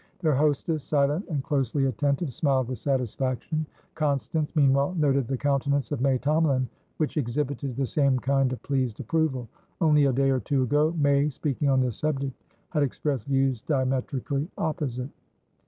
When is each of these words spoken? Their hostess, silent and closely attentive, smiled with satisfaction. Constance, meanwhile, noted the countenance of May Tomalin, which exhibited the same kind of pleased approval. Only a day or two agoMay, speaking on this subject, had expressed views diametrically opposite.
Their 0.21 0.33
hostess, 0.33 0.83
silent 0.83 1.27
and 1.29 1.43
closely 1.43 1.85
attentive, 1.85 2.33
smiled 2.33 2.69
with 2.69 2.79
satisfaction. 2.79 3.67
Constance, 3.93 4.55
meanwhile, 4.55 4.95
noted 4.97 5.27
the 5.27 5.37
countenance 5.37 5.91
of 5.91 6.01
May 6.01 6.17
Tomalin, 6.17 6.67
which 6.97 7.17
exhibited 7.17 7.75
the 7.75 7.85
same 7.85 8.17
kind 8.17 8.51
of 8.51 8.63
pleased 8.63 8.99
approval. 8.99 9.47
Only 9.79 10.05
a 10.05 10.11
day 10.11 10.31
or 10.31 10.39
two 10.39 10.65
agoMay, 10.65 11.31
speaking 11.31 11.69
on 11.69 11.81
this 11.81 11.97
subject, 11.97 12.33
had 12.71 12.81
expressed 12.81 13.27
views 13.27 13.61
diametrically 13.61 14.49
opposite. 14.57 15.11